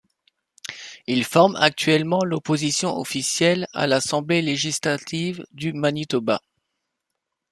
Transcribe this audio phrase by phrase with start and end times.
[1.05, 6.41] Il forme actuellement l'Opposition officielle à l'Assemblée législative du Manitoba.